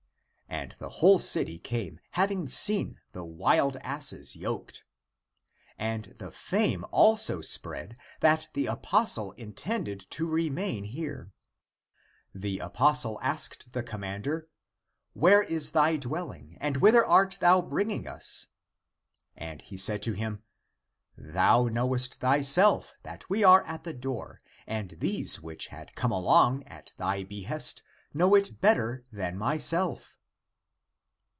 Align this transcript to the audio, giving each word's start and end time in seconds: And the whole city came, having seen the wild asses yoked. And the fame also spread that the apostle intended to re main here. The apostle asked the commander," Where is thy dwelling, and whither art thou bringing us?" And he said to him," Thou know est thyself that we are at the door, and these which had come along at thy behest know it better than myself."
And 0.51 0.75
the 0.79 0.89
whole 0.99 1.17
city 1.17 1.57
came, 1.57 2.01
having 2.11 2.45
seen 2.49 2.99
the 3.13 3.23
wild 3.23 3.77
asses 3.77 4.35
yoked. 4.35 4.83
And 5.77 6.05
the 6.19 6.29
fame 6.29 6.83
also 6.91 7.39
spread 7.39 7.95
that 8.19 8.49
the 8.51 8.65
apostle 8.67 9.31
intended 9.33 10.01
to 10.11 10.27
re 10.27 10.49
main 10.49 10.83
here. 10.83 11.31
The 12.35 12.59
apostle 12.59 13.17
asked 13.23 13.71
the 13.71 13.81
commander," 13.81 14.49
Where 15.13 15.41
is 15.41 15.71
thy 15.71 15.95
dwelling, 15.95 16.57
and 16.59 16.77
whither 16.77 17.05
art 17.05 17.37
thou 17.39 17.61
bringing 17.61 18.05
us?" 18.05 18.47
And 19.37 19.61
he 19.61 19.77
said 19.77 20.03
to 20.03 20.11
him," 20.11 20.43
Thou 21.33 21.67
know 21.69 21.93
est 21.93 22.15
thyself 22.19 22.93
that 23.03 23.27
we 23.29 23.41
are 23.45 23.63
at 23.63 23.85
the 23.85 23.93
door, 23.93 24.41
and 24.67 24.91
these 24.99 25.39
which 25.39 25.67
had 25.67 25.95
come 25.95 26.11
along 26.11 26.63
at 26.65 26.91
thy 26.97 27.23
behest 27.23 27.83
know 28.13 28.35
it 28.35 28.59
better 28.59 29.05
than 29.13 29.37
myself." 29.37 30.17